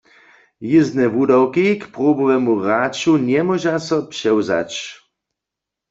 Jězbne 0.69 1.05
wudawki 1.13 1.65
k 1.81 1.83
probowemu 1.93 2.53
hraću 2.63 3.11
njemóža 3.29 3.75
so 3.87 3.97
přewzać. 4.11 4.71